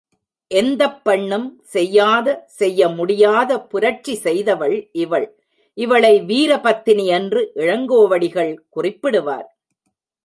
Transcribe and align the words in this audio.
எந்தப் 0.51 1.03
பெண்ணும் 1.03 1.59
செய்யாத, 1.63 2.43
செய்ய 2.45 2.87
முடியாத 2.89 3.59
புரட்சி 3.61 4.15
செய்தவள் 4.15 4.89
இவள் 4.91 5.27
இவளை 5.77 6.21
வீரபத்தினி 6.21 7.05
என்று 7.05 7.51
இளங்கோவடிகள் 7.55 8.53
குறிப்பிடுவார். 8.75 9.47